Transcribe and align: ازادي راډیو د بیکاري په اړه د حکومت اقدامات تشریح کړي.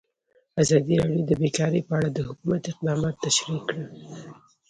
ازادي 0.61 0.95
راډیو 1.01 1.21
د 1.27 1.31
بیکاري 1.41 1.81
په 1.87 1.93
اړه 1.97 2.09
د 2.13 2.19
حکومت 2.27 2.61
اقدامات 2.71 3.15
تشریح 3.25 3.61
کړي. 3.67 3.85